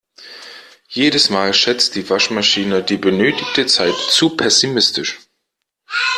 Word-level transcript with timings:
Jedes 0.89 1.29
Mal 1.29 1.53
schätzt 1.53 1.93
die 1.93 2.09
Waschmaschine 2.09 2.81
die 2.81 2.97
benötigte 2.97 3.67
Zeit 3.67 3.93
zu 3.93 4.31
pessimistisch. 4.35 5.19